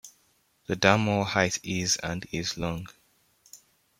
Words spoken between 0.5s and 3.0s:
The dam wall height is and is long.